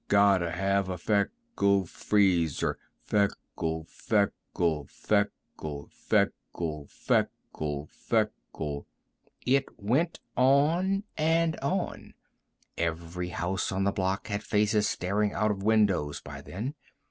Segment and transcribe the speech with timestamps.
[0.07, 2.79] Gotta have a Feckle Freezer!
[3.03, 8.85] Feckle, Feckle, Feckle, Feckle, Feckle, Feckle"
[9.55, 12.15] It went on and on.
[12.79, 16.73] Every house on the block had faces staring out of windows by then.